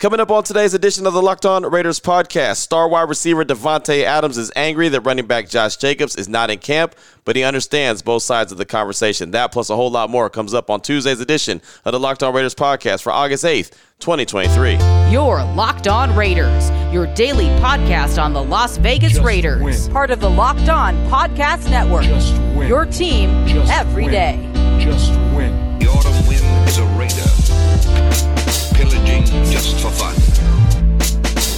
[0.00, 4.04] Coming up on today's edition of the Locked On Raiders podcast, star wide receiver Davante
[4.04, 6.94] Adams is angry that running back Josh Jacobs is not in camp,
[7.24, 9.32] but he understands both sides of the conversation.
[9.32, 12.32] That plus a whole lot more comes up on Tuesday's edition of the Locked On
[12.32, 14.74] Raiders podcast for August 8th, 2023.
[15.10, 19.92] Your Locked On Raiders, your daily podcast on the Las Vegas Just Raiders, win.
[19.92, 22.04] part of the Locked On Podcast Network.
[22.04, 22.68] Just win.
[22.68, 23.58] Your team every day.
[23.58, 24.12] Just every win.
[24.12, 24.84] day.
[24.84, 25.78] Just win.
[25.80, 28.37] The autumn wind is a raider,
[28.78, 30.14] pillaging just for fun.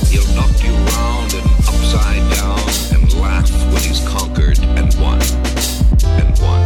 [0.08, 2.58] He'll knock you round and upside down
[2.94, 5.49] and laugh when he's conquered and won.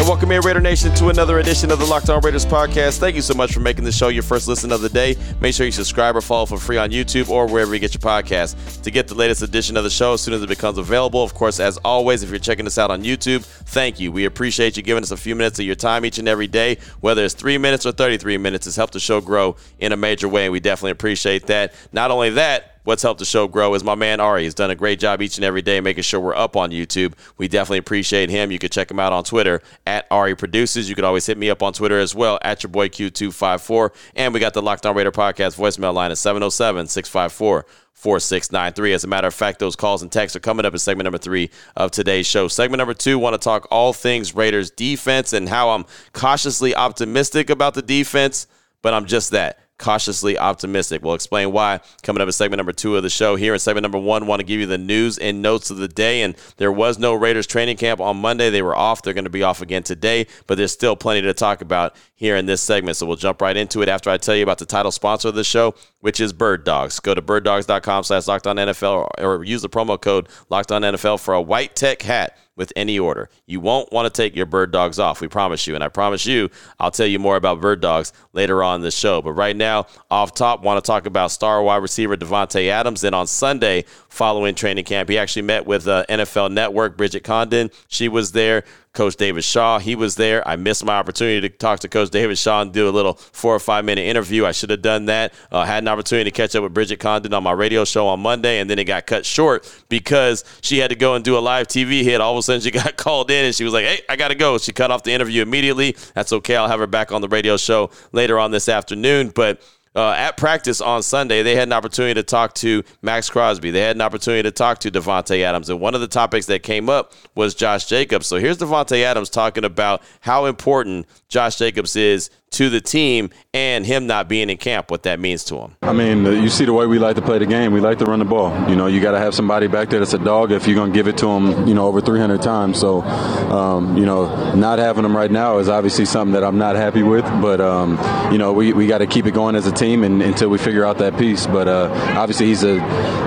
[0.05, 2.99] And welcome in, Raider Nation, to another edition of the Locked On Raiders podcast.
[2.99, 5.17] Thank you so much for making the show your first listen of the day.
[5.41, 8.03] Make sure you subscribe or follow for free on YouTube or wherever you get your
[8.03, 11.23] podcasts to get the latest edition of the show as soon as it becomes available.
[11.23, 14.13] Of course, as always, if you're checking us out on YouTube, thank you.
[14.13, 16.77] We appreciate you giving us a few minutes of your time each and every day,
[17.01, 18.67] whether it's three minutes or 33 minutes.
[18.67, 21.73] It's helped the show grow in a major way, and we definitely appreciate that.
[21.95, 24.45] Not only that, What's helped the show grow is my man Ari.
[24.45, 27.15] He's done a great job each and every day making sure we're up on YouTube.
[27.39, 28.51] We definitely appreciate him.
[28.51, 30.87] You can check him out on Twitter at Ari Produces.
[30.87, 33.95] You can always hit me up on Twitter as well at your boy Q254.
[34.17, 38.93] And we got the Locked On Raider podcast voicemail line at 707 654 4693.
[38.93, 41.17] As a matter of fact, those calls and texts are coming up in segment number
[41.17, 42.49] three of today's show.
[42.49, 47.49] Segment number two, want to talk all things Raiders defense and how I'm cautiously optimistic
[47.49, 48.47] about the defense,
[48.83, 51.03] but I'm just that cautiously optimistic.
[51.03, 53.37] We'll explain why coming up in segment number two of the show.
[53.37, 55.89] Here in segment number one, want to give you the news and notes of the
[55.89, 56.23] day.
[56.23, 58.51] And there was no Raiders training camp on Monday.
[58.51, 59.03] They were off.
[59.03, 62.37] They're going to be off again today, but there's still plenty to talk about here
[62.37, 62.97] in this segment.
[62.97, 65.35] So we'll jump right into it after I tell you about the title sponsor of
[65.35, 67.01] the show, which is Bird Dogs.
[67.01, 70.83] Go to birddogs.com slash locked on NFL or, or use the promo code locked on
[70.83, 73.29] NFL for a white tech hat with any order.
[73.47, 75.75] You won't want to take your bird dogs off, we promise you.
[75.75, 79.23] And I promise you, I'll tell you more about bird dogs later on the show.
[79.23, 83.01] But right now, off top, want to talk about star wide receiver Davante Adams.
[83.01, 87.71] Then on Sunday, following training camp, he actually met with uh, NFL Network, Bridget Condon.
[87.89, 88.65] She was there.
[88.95, 90.47] Coach David Shaw, he was there.
[90.47, 93.55] I missed my opportunity to talk to Coach David Shaw and do a little four
[93.55, 94.47] or five minute interview.
[94.47, 95.35] I should have done that.
[95.51, 98.21] Uh, had an opportunity to catch up with Bridget Condon on my radio show on
[98.21, 101.41] Monday, and then it got cut short because she had to go and do a
[101.41, 102.21] live TV hit.
[102.21, 104.29] All of a sudden, she got called in and she was like, "Hey, I got
[104.29, 105.97] to go." She cut off the interview immediately.
[106.15, 106.55] That's okay.
[106.55, 109.61] I'll have her back on the radio show later on this afternoon, but.
[109.95, 113.71] Uh, at practice on Sunday, they had an opportunity to talk to Maxx Crosby.
[113.71, 115.71] They had an opportunity to talk to Davante Adams.
[115.71, 118.27] And one of the topics that came up was Josh Jacobs.
[118.27, 123.85] So here's Davante Adams talking about how important Josh Jacobs is to the team and
[123.85, 125.77] him not being in camp, what that means to him.
[125.83, 127.73] I mean, uh, you see the way we like to play the game.
[127.73, 128.69] We like to run the ball.
[128.71, 130.93] You know, you got to have somebody back there that's a dog if you're going
[130.93, 132.79] to give it to them, you know, over 300 times.
[132.79, 136.77] So, um, you know, not having them right now is obviously something that I'm not
[136.77, 137.25] happy with.
[137.41, 137.99] But, um,
[138.33, 140.59] you know, we, we got to keep it going as a team and, until we
[140.59, 141.47] figure out that piece.
[141.47, 142.79] But uh, obviously, he's a,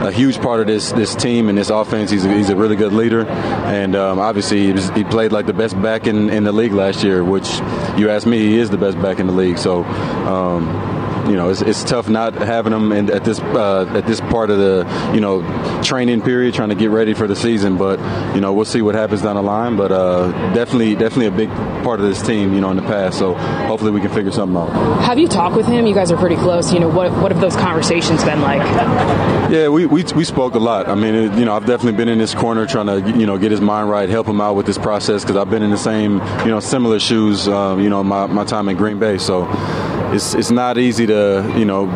[0.05, 2.11] a huge part of this this team and this offense.
[2.11, 3.27] He's a, he's a really good leader.
[3.27, 6.73] And um, obviously, he, was, he played like the best back in, in the league
[6.73, 7.59] last year, which
[7.97, 9.57] you ask me, he is the best back in the league.
[9.57, 10.96] So, um,
[11.27, 14.49] you know, it's, it's tough not having him in, at this uh, at this part
[14.49, 15.41] of the you know
[15.83, 17.77] training period, trying to get ready for the season.
[17.77, 17.99] But
[18.33, 19.75] you know, we'll see what happens down the line.
[19.75, 21.49] But uh, definitely, definitely a big
[21.83, 23.19] part of this team, you know, in the past.
[23.19, 24.69] So hopefully, we can figure something out.
[25.03, 25.85] Have you talked with him?
[25.85, 26.73] You guys are pretty close.
[26.73, 28.61] You know, what what have those conversations been like?
[29.49, 30.89] Yeah, we, we, we spoke a lot.
[30.89, 33.37] I mean, it, you know, I've definitely been in this corner trying to, you know,
[33.37, 35.77] get his mind right, help him out with this process because I've been in the
[35.77, 39.17] same, you know, similar shoes, um, you know, my, my time in Green Bay.
[39.17, 39.45] So
[40.13, 41.87] it's, it's not easy to, you know,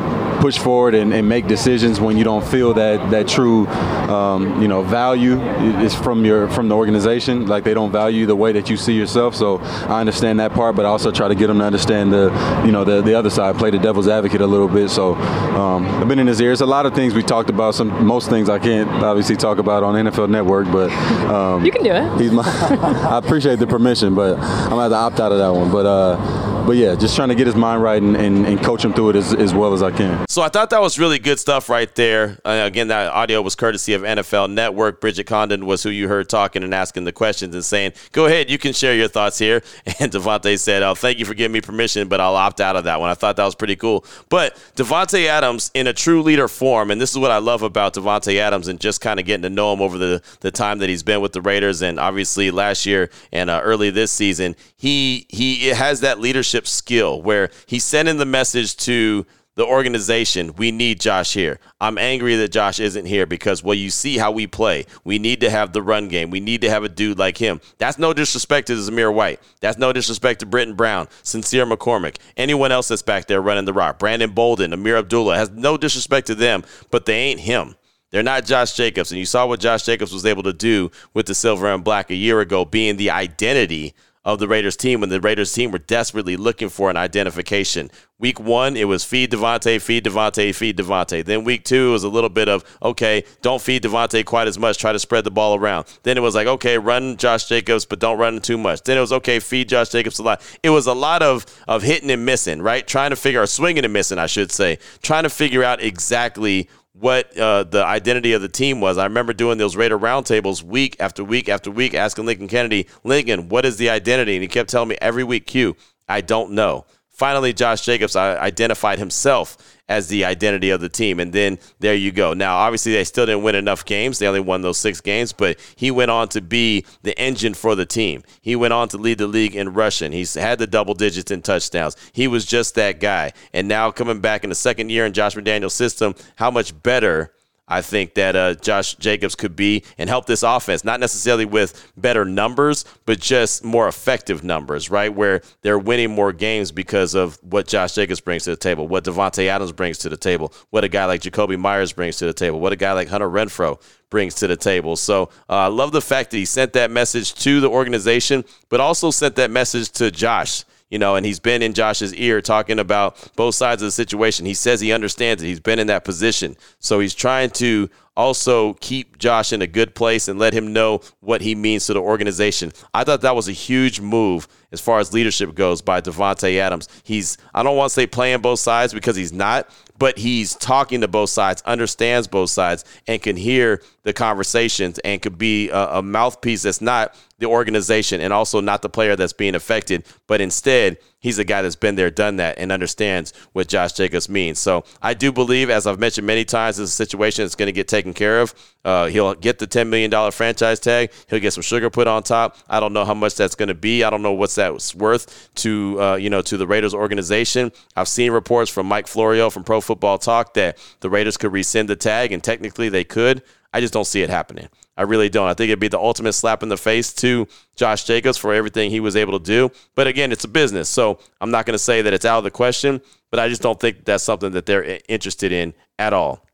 [0.41, 4.67] push forward and, and make decisions when you don't feel that that true, um, you
[4.67, 5.39] know, value
[5.79, 7.45] is from your from the organization.
[7.45, 9.35] Like they don't value the way that you see yourself.
[9.35, 12.31] So I understand that part, but I also try to get them to understand the,
[12.65, 14.89] you know, the, the other side, play the devil's advocate a little bit.
[14.89, 16.61] So um, I've been in his ears.
[16.61, 17.75] A lot of things we talked about.
[17.75, 20.91] Some most things I can't obviously talk about on NFL Network, but
[21.29, 22.19] um, You can do it.
[22.19, 22.43] He's my.
[23.11, 25.71] I appreciate the permission, but I'm gonna have to opt out of that one.
[25.71, 28.83] But uh, but yeah, just trying to get his mind right and, and, and coach
[28.83, 30.25] him through it as, as well as I can.
[30.29, 32.37] So I thought that was really good stuff right there.
[32.45, 35.01] Uh, again, that audio was courtesy of NFL Network.
[35.01, 38.49] Bridget Condon was who you heard talking and asking the questions and saying, "Go ahead,
[38.49, 39.61] you can share your thoughts here."
[39.99, 42.85] And Davante said, "Oh, thank you for giving me permission, but I'll opt out of
[42.85, 44.03] that one." I thought that was pretty cool.
[44.29, 47.93] But Davante Adams in a true leader form, and this is what I love about
[47.93, 50.89] Davante Adams and just kind of getting to know him over the the time that
[50.89, 55.27] he's been with the Raiders, and obviously last year and uh, early this season, he
[55.29, 59.25] he has that leadership skill where he's sending the message to
[59.55, 61.59] the organization, we need Josh here.
[61.81, 64.85] I'm angry that Josh isn't here because, well, you see how we play.
[65.03, 66.29] We need to have the run game.
[66.29, 67.59] We need to have a dude like him.
[67.77, 69.41] That's no disrespect to Zamir White.
[69.59, 73.73] That's no disrespect to Brittain Brown, Sincere McCormick, anyone else that's back there running the
[73.73, 73.99] rock.
[73.99, 77.75] Brandon Bolden, Ameer Abdullah has no disrespect to them, but they ain't him.
[78.11, 79.11] They're not Josh Jacobs.
[79.11, 82.09] And you saw what Josh Jacobs was able to do with the silver and black
[82.09, 85.79] a year ago, being the identity of the Raiders team when the Raiders team were
[85.79, 87.89] desperately looking for an identification.
[88.19, 91.25] Week one, it was feed Davante, feed Davante, feed Davante.
[91.25, 94.77] Then week two, was a little bit of, okay, don't feed Davante quite as much,
[94.77, 95.87] try to spread the ball around.
[96.03, 98.83] Then it was like, okay, run Josh Jacobs, but don't run too much.
[98.83, 100.41] Then it was, okay, feed Josh Jacobs a lot.
[100.61, 102.85] It was a lot of, of hitting and missing, right?
[102.85, 106.69] Trying to figure, or swinging and missing, I should say, trying to figure out exactly
[106.93, 108.97] what uh, the identity of the team was.
[108.97, 113.49] I remember doing those Raider roundtables week after week after week, asking Lincoln Kennedy, Lincoln,
[113.49, 114.35] what is the identity?
[114.35, 115.75] And he kept telling me every week, Q,
[116.07, 116.85] I don't know.
[117.11, 119.57] Finally, Josh Jacobs uh, identified himself
[119.91, 121.19] as the identity of the team.
[121.19, 122.33] And then there you go.
[122.33, 124.19] Now, obviously, they still didn't win enough games.
[124.19, 127.75] They only won those six games, but he went on to be the engine for
[127.75, 128.23] the team.
[128.41, 130.13] He went on to lead the league in rushing.
[130.13, 131.97] He's had the double digits in touchdowns.
[132.13, 133.33] He was just that guy.
[133.53, 137.33] And now coming back in the second year in Josh McDaniels' system, how much better
[137.71, 141.89] I think that uh, Josh Jacobs could be and help this offense, not necessarily with
[141.95, 145.13] better numbers, but just more effective numbers, right?
[145.13, 149.05] Where they're winning more games because of what Josh Jacobs brings to the table, what
[149.05, 152.33] Davante Adams brings to the table, what a guy like Jakobi Meyers brings to the
[152.33, 154.97] table, what a guy like Hunter Renfrow brings to the table.
[154.97, 158.81] So uh, I love the fact that he sent that message to the organization, but
[158.81, 162.77] also sent that message to Josh you know, and he's been in Josh's ear talking
[162.77, 164.45] about both sides of the situation.
[164.45, 165.47] He says he understands it.
[165.47, 166.57] He's been in that position.
[166.79, 170.99] So he's trying to also keep Josh in a good place and let him know
[171.21, 172.73] what he means to the organization.
[172.93, 176.89] I thought that was a huge move as far as leadership goes by Davante Adams.
[177.03, 181.01] He's I don't want to say playing both sides because he's not, but he's talking
[181.01, 185.99] to both sides, understands both sides, and can hear the conversations and could be a,
[185.99, 190.39] a mouthpiece that's not the organization and also not the player that's being affected, but
[190.39, 194.59] instead he's a guy that's been there, done that, and understands what Josh Jacobs means.
[194.59, 197.67] So I do believe, as I've mentioned many times, this is a situation that's going
[197.67, 198.53] to get taken care of.
[198.83, 201.11] Uh, he'll get the $10 million franchise tag.
[201.29, 202.57] He'll get some sugar put on top.
[202.67, 204.03] I don't know how much that's going to be.
[204.03, 207.71] I don't know what's that's worth to, uh, you know, to the Raiders organization.
[207.95, 211.89] I've seen reports from Mike Florio from Pro Football Talk that the Raiders could rescind
[211.89, 213.43] the tag, and technically they could.
[213.73, 214.67] I just don't see it happening.
[214.97, 215.47] I really don't.
[215.47, 218.91] I think it'd be the ultimate slap in the face to Josh Jacobs for everything
[218.91, 219.71] he was able to do.
[219.95, 220.89] But again, it's a business.
[220.89, 223.61] So I'm not going to say that it's out of the question, but I just
[223.61, 226.45] don't think that's something that they're interested in at all.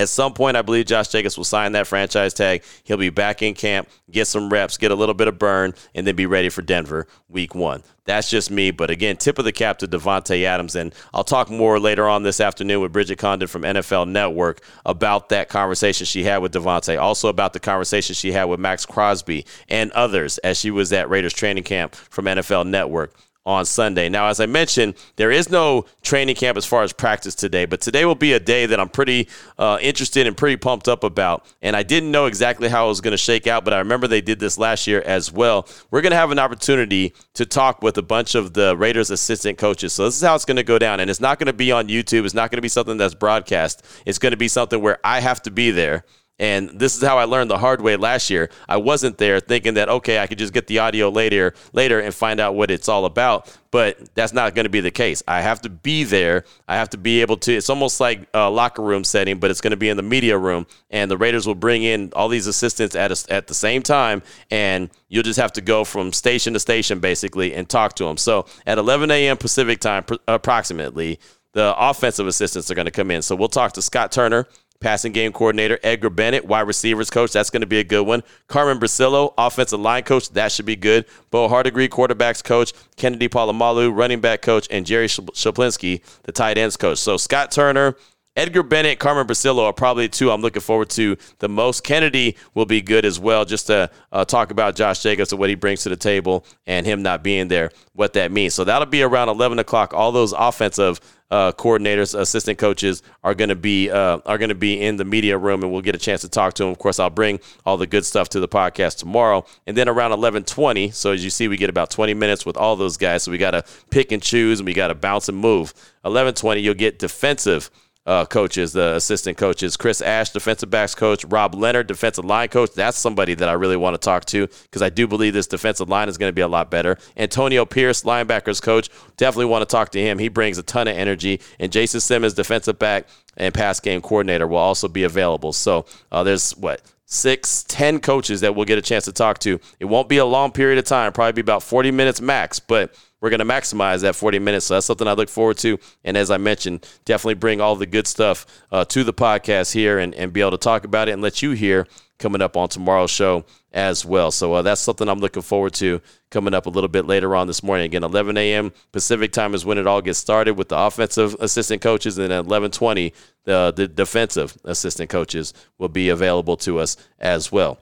[0.00, 2.62] At some point, I believe Josh Jacobs will sign that franchise tag.
[2.84, 6.06] He'll be back in camp, get some reps, get a little bit of burn, and
[6.06, 7.82] then be ready for Denver week one.
[8.06, 8.70] That's just me.
[8.70, 10.74] But again, tip of the cap to Davante Adams.
[10.74, 15.28] And I'll talk more later on this afternoon with Bridget Condon from NFL Network about
[15.28, 16.98] that conversation she had with Davante.
[16.98, 21.10] Also about the conversation she had with Maxx Crosby and others as she was at
[21.10, 23.14] Raiders training camp from NFL Network
[23.50, 24.08] on Sunday.
[24.08, 27.80] Now, as I mentioned, there is no training camp as far as practice today, but
[27.80, 31.44] today will be a day that I'm pretty uh, interested and pretty pumped up about.
[31.62, 34.06] And I didn't know exactly how it was going to shake out, but I remember
[34.06, 35.68] they did this last year as well.
[35.90, 39.58] We're going to have an opportunity to talk with a bunch of the Raiders assistant
[39.58, 39.92] coaches.
[39.92, 41.00] So this is how it's going to go down.
[41.00, 43.14] And it's not going to be on YouTube, it's not going to be something that's
[43.14, 43.84] broadcast.
[44.06, 46.04] It's going to be something where I have to be there
[46.40, 48.48] and this is how I learned the hard way last year.
[48.66, 52.12] I wasn't there thinking that okay, I could just get the audio later later and
[52.12, 55.22] find out what it's all about, but that's not going to be the case.
[55.28, 56.44] I have to be there.
[56.66, 59.60] I have to be able to it's almost like a locker room setting, but it's
[59.60, 62.46] going to be in the media room and the Raiders will bring in all these
[62.46, 66.54] assistants at a, at the same time and you'll just have to go from station
[66.54, 68.16] to station basically and talk to them.
[68.16, 69.36] So at 11 a.m.
[69.36, 71.20] Pacific time approximately,
[71.52, 73.22] the offensive assistants are going to come in.
[73.22, 74.46] So we'll talk to Scott Turner,
[74.80, 75.78] passing game coordinator.
[75.82, 77.32] Edgar Bennett, wide receivers coach.
[77.32, 78.22] That's going to be a good one.
[78.48, 80.30] Carmen Bricillo, offensive line coach.
[80.30, 81.06] That should be good.
[81.30, 82.72] Bo Hardegree, quarterbacks coach.
[82.96, 84.66] Kennedy Polamalu, running back coach.
[84.70, 86.98] And Jerry Schuplinski, the tight ends coach.
[86.98, 87.96] So Scott Turner,
[88.36, 91.82] Edgar Bennett, Carmen Bricillo are probably two I'm looking forward to the most.
[91.82, 95.48] Kennedy will be good as well, just to uh, talk about Josh Jacobs and what
[95.48, 98.54] he brings to the table and him not being there, what that means.
[98.54, 99.92] So that'll be around 11 o'clock.
[99.92, 104.54] All those offensive uh, coordinators, assistant coaches are going to be uh, are going to
[104.54, 106.72] be in the media room, and we'll get a chance to talk to them.
[106.72, 110.12] Of course, I'll bring all the good stuff to the podcast tomorrow, and then around
[110.12, 110.90] eleven twenty.
[110.90, 113.22] So as you see, we get about twenty minutes with all those guys.
[113.22, 115.72] So we got to pick and choose, and we got to bounce and move.
[116.04, 117.70] Eleven twenty, you'll get defensive
[118.06, 119.76] uh, coaches, the assistant coaches.
[119.76, 121.24] Chris Ash, defensive backs coach.
[121.26, 122.72] Rob Leonhard, defensive line coach.
[122.72, 125.88] That's somebody that I really want to talk to because I do believe this defensive
[125.88, 126.98] line is going to be a lot better.
[127.16, 128.88] Antonio Pierce, linebackers coach.
[129.16, 130.18] Definitely want to talk to him.
[130.18, 131.40] He brings a ton of energy.
[131.58, 135.52] And Jason Simmons, defensive back and pass game coordinator, will also be available.
[135.52, 139.60] So uh, there's what six, ten coaches that we'll get a chance to talk to.
[139.78, 142.94] It won't be a long period of time, probably be about 40 minutes max, but
[143.20, 144.66] we're going to maximize that 40 minutes.
[144.66, 145.78] So that's something I look forward to.
[146.04, 149.98] And as I mentioned, definitely bring all the good stuff uh, to the podcast here
[149.98, 151.86] and, and be able to talk about it and let you hear
[152.18, 154.30] coming up on tomorrow's show as well.
[154.30, 156.00] So uh, that's something I'm looking forward to
[156.30, 157.86] coming up a little bit later on this morning.
[157.86, 158.72] Again, 11 a.m.
[158.92, 162.44] Pacific time is when it all gets started with the offensive assistant coaches, and at
[162.44, 163.12] 11:20,
[163.44, 167.78] the the defensive assistant coaches will be available to us as well.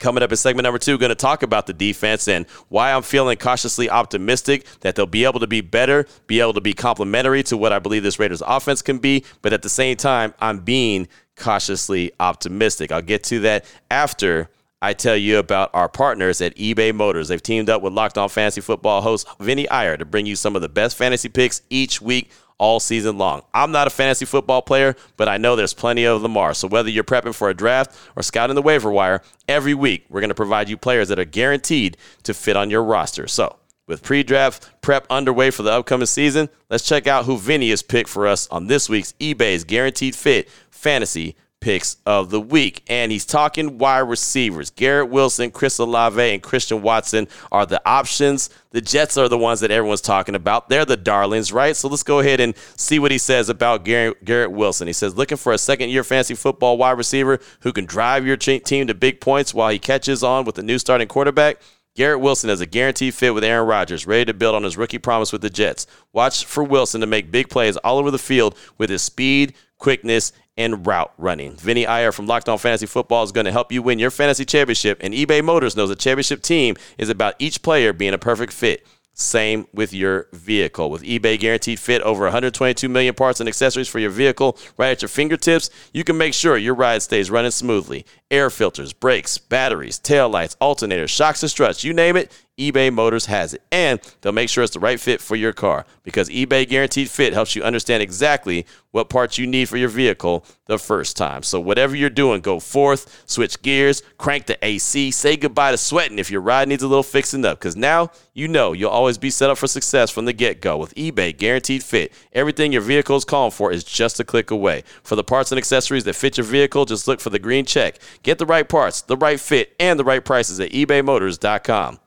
[0.00, 3.02] Coming up in segment number two, going to talk about the defense and why I'm
[3.02, 7.44] feeling cautiously optimistic that they'll be able to be better, be able to be complementary
[7.44, 9.24] to what I believe this Raiders offense can be.
[9.40, 12.90] But at the same time, I'm being cautiously optimistic.
[12.90, 14.48] I'll get to that after
[14.84, 17.28] I tell you about our partners at eBay Motors.
[17.28, 20.54] They've teamed up with Locked On Fantasy Football host Vinnie Iyer to bring you some
[20.56, 23.40] of the best fantasy picks each week all season long.
[23.54, 26.52] I'm not a fantasy football player, but I know there's plenty of Lamar.
[26.52, 30.20] So whether you're prepping for a draft or scouting the waiver wire, every week we're
[30.20, 33.26] going to provide you players that are guaranteed to fit on your roster.
[33.26, 37.82] So with pre-draft prep underway for the upcoming season, let's check out who Vinny has
[37.82, 42.82] picked for us on this week's eBay's Guaranteed Fit Fantasy picks of the week.
[42.88, 44.68] And he's talking wide receivers.
[44.68, 48.50] Garrett Wilson, Chris Olave, and Christian Watson are the options.
[48.72, 50.68] The Jets are the ones that everyone's talking about.
[50.68, 51.74] They're the darlings, right?
[51.74, 54.86] So let's go ahead and see what he says about Garrett, Garrett Wilson.
[54.86, 58.36] He says, looking for a second year fantasy football wide receiver who can drive your
[58.36, 61.62] team to big points while he catches on with the new starting quarterback.
[61.96, 64.98] Garrett Wilson is a guaranteed fit with Aaron Rodgers, ready to build on his rookie
[64.98, 65.86] promise with the Jets.
[66.12, 70.32] Watch for Wilson to make big plays all over the field with his speed, quickness,
[70.56, 71.54] and route running.
[71.54, 74.44] Vinnie Iyer from Locked On Fantasy Football is going to help you win your fantasy
[74.44, 78.52] championship, and eBay Motors knows a championship team is about each player being a perfect
[78.52, 78.84] fit.
[79.16, 80.90] Same with your vehicle.
[80.90, 85.02] With eBay Guaranteed Fit, over 122 million parts and accessories for your vehicle right at
[85.02, 88.04] your fingertips, you can make sure your ride stays running smoothly.
[88.34, 93.26] Air filters, brakes, batteries, tail lights, alternators, shocks and struts, you name it, eBay Motors
[93.26, 93.62] has it.
[93.70, 97.32] And they'll make sure it's the right fit for your car because eBay Guaranteed Fit
[97.32, 101.42] helps you understand exactly what parts you need for your vehicle the first time.
[101.42, 106.20] So, whatever you're doing, go forth, switch gears, crank the AC, say goodbye to sweating
[106.20, 109.30] if your ride needs a little fixing up because now you know you'll always be
[109.30, 112.12] set up for success from the get go with eBay Guaranteed Fit.
[112.32, 114.84] Everything your vehicle is calling for is just a click away.
[115.02, 117.98] For the parts and accessories that fit your vehicle, just look for the green check.
[118.24, 122.00] Get the right parts, the right fit, and the right prices at ebaymotors.com.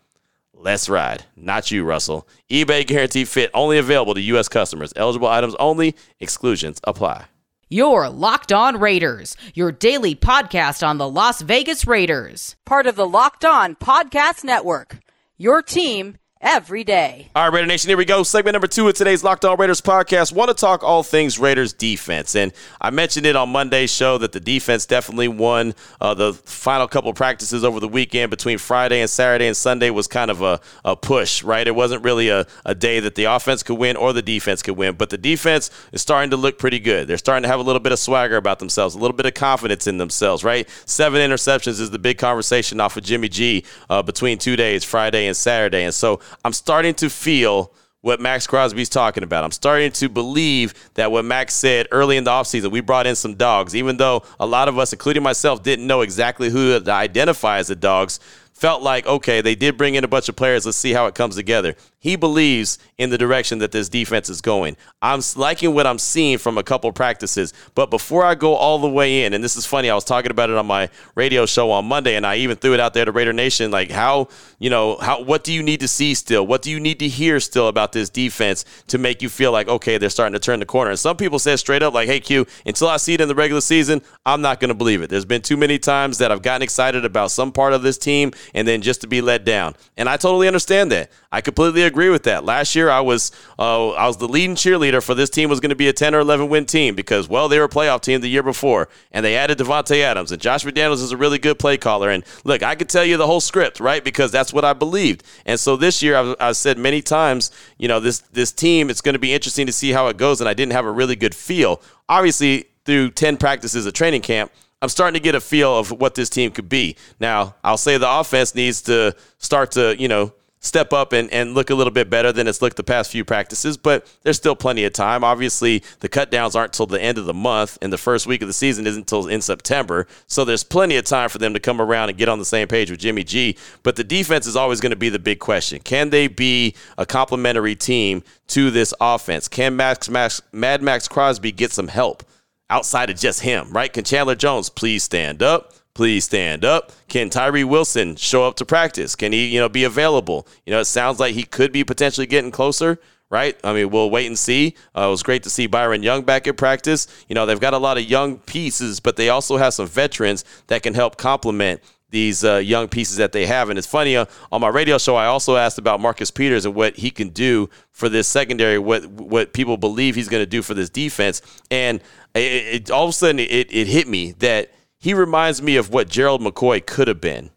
[0.54, 1.26] Let's ride.
[1.36, 2.28] Not you, Russell.
[2.50, 4.50] eBay Guaranteed Fit only available to U.S.
[4.50, 4.92] customers.
[4.96, 5.96] Eligible items only.
[6.20, 7.26] Exclusions apply.
[7.70, 12.56] Your Locked On Raiders, your daily podcast on the Las Vegas Raiders.
[12.66, 14.98] Part of the Locked On Podcast Network.
[15.38, 17.30] Your team every day.
[17.36, 18.24] All right, Raider Nation, here we go.
[18.24, 20.34] Segment number two of today's Locked On Raiders podcast.
[20.34, 22.36] Want to talk all things Raiders defense.
[22.36, 26.88] And I mentioned it on Monday's show that the defense definitely won uh, the final
[26.88, 30.60] couple practices over the weekend between Friday and Saturday and Sunday was kind of a,
[30.86, 31.68] a push, right?
[31.68, 34.78] It wasn't really a, a day that the offense could win or the defense could
[34.78, 37.08] win, but the defense is starting to look pretty good.
[37.08, 39.34] They're starting to have a little bit of swagger about themselves, a little bit of
[39.34, 40.70] confidence in themselves, right?
[40.86, 45.28] Seven interceptions is the big conversation off of Jimmy G uh, between two days, Friday
[45.28, 45.84] and Saturday.
[45.84, 49.44] And so I'm starting to feel what Maxx Crosby's talking about.
[49.44, 53.16] I'm starting to believe that what Max said early in the offseason, we brought in
[53.16, 56.92] some dogs, even though a lot of us, including myself, didn't know exactly who to
[56.92, 58.20] identify as the dogs
[58.58, 60.66] felt like, okay, they did bring in a bunch of players.
[60.66, 61.76] Let's see how it comes together.
[62.00, 64.78] He believes in the direction that this defense is going.
[65.00, 67.54] I'm liking what I'm seeing from a couple practices.
[67.76, 70.32] But before I go all the way in, and this is funny, I was talking
[70.32, 73.06] about it on my radio show on Monday, and I even threw it out there
[73.06, 73.70] to Raider Nation.
[73.70, 76.48] Like, how, you know, how, what do you need to see still?
[76.48, 79.68] What do you need to hear still about this defense to make you feel like,
[79.68, 80.92] okay, they're starting to turn the corner?
[80.92, 83.36] And some people said straight up, like, hey, Q, until I see it in the
[83.36, 85.10] regular season, I'm not going to believe it.
[85.10, 88.32] There's been too many times that I've gotten excited about some part of this team
[88.54, 89.76] and then just to be let down.
[89.96, 91.12] And I totally understand that.
[91.32, 92.46] I completely agree with that.
[92.46, 95.70] Last year, I was uh, I was the leading cheerleader for this team was going
[95.70, 98.22] to be a 10 or 11 win team because well they were a playoff team
[98.22, 101.60] the year before and they added Davante Adams and Josh McDaniels is a really good
[101.60, 104.66] play caller and look I could tell you the whole script right because that's what
[104.66, 108.52] I believed and so this year I've, I've said many times you know this this
[108.52, 110.86] team it's going to be interesting to see how it goes and I didn't have
[110.86, 114.52] a really good feel obviously through 10 practices of training camp
[114.82, 116.98] I'm starting to get a feel of what this team could be.
[117.20, 121.54] Now, I'll say the offense needs to start to, you know, step up and, and
[121.54, 124.56] look a little bit better than it's looked the past few practices, but there's still
[124.56, 125.24] plenty of time.
[125.24, 128.42] Obviously, the cut downs aren't till the end of the month, and the first week
[128.42, 130.08] of the season isn't until in September.
[130.28, 132.68] So there's plenty of time for them to come around and get on the same
[132.68, 133.58] page with Jimmy G.
[133.84, 135.80] But the defense is always going to be the big question.
[135.80, 139.48] Can they be a complementary team to this offense?
[139.48, 142.24] Can Max, Max Mad Maxx Crosby get some help
[142.70, 143.92] outside of just him, right?
[143.92, 145.74] Can Chandler Jones please stand up?
[145.98, 146.92] please stand up.
[147.10, 149.16] Can Tyree Wilson show up to practice?
[149.16, 150.48] Can he, you know, be available?
[150.64, 153.00] You know, it sounds like he could be potentially getting closer,
[153.32, 153.60] right?
[153.64, 154.76] I mean, we'll wait and see.
[154.96, 157.08] Uh, it was great to see Byron Young back at practice.
[157.28, 160.46] You know, they've got a lot of young pieces, but they also have some veterans
[160.68, 163.70] that can help complement these uh, young pieces that they have.
[163.70, 166.74] And it's funny, uh, on my radio show, I also asked about Marcus Peters and
[166.74, 170.62] what he can do for this secondary, what what people believe he's going to do
[170.62, 171.42] for this defense.
[171.70, 172.02] And
[172.34, 175.92] it, it, all of a sudden, it, it hit me that he reminds me of
[175.92, 177.52] what Gerald McCoy could have been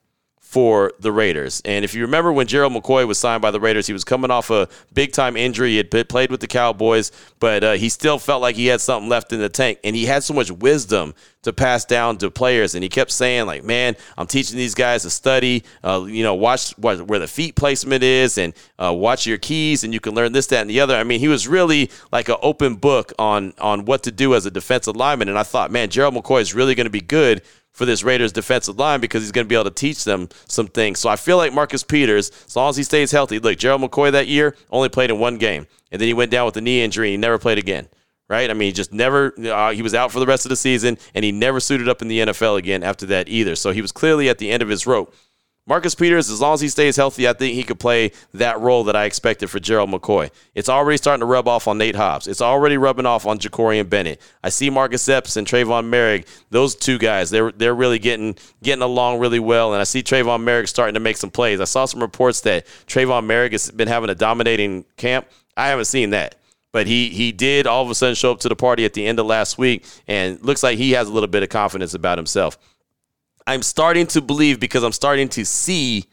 [0.50, 1.62] for the Raiders.
[1.64, 4.33] And if you remember when Gerald McCoy was signed by the Raiders, he was coming
[4.33, 5.71] off a big time injury.
[5.71, 9.09] He had played with the Cowboys, but uh, he still felt like he had something
[9.09, 9.78] left in the tank.
[9.85, 12.75] And he had so much wisdom to pass down to players.
[12.75, 16.35] And he kept saying, like, man, I'm teaching these guys to study, uh, you know,
[16.35, 20.16] watch what, where the feet placement is and uh, watch your keys and you can
[20.16, 20.97] learn this, that, and the other.
[20.97, 24.47] I mean, he was really like an open book on, on what to do as
[24.47, 25.28] a defensive lineman.
[25.28, 27.42] And I thought, man, Gerald McCoy is really going to be good
[27.73, 30.67] for this Raiders defensive line because he's going to be able to teach them some
[30.67, 30.99] things.
[30.99, 34.12] So I feel like Marcus Peters, as long as he stays healthy, look, Gerald McCoy
[34.12, 36.83] that year only played in one game, and then he went down with a knee
[36.83, 37.89] injury and he never played again.
[38.29, 38.49] Right?
[38.49, 40.99] I mean, he just never, uh, he was out for the rest of the season
[41.17, 43.57] and he never suited up in the NFL again after that either.
[43.57, 45.12] So he was clearly at the end of his rope.
[45.71, 48.83] Marcus Peters, as long as he stays healthy, I think he could play that role
[48.83, 50.33] that I expected for Gerald McCoy.
[50.53, 52.27] It's already starting to rub off on Nate Hobbs.
[52.27, 54.21] It's already rubbing off on Jakorian Bennett.
[54.43, 56.27] I see Marcus Epps and Tre'von Moehrig.
[56.50, 59.73] Those two guys, they're they're really getting getting along really well.
[59.73, 61.61] And I see Tre'von Moehrig starting to make some plays.
[61.61, 65.29] I saw some reports that Tre'von Moehrig has been having a dominating camp.
[65.57, 66.35] I haven't seen that.
[66.73, 69.07] But he he did all of a sudden show up to the party at the
[69.07, 72.19] end of last week and looks like he has a little bit of confidence about
[72.19, 72.59] himself.
[73.50, 76.07] I'm starting to believe because I'm starting to see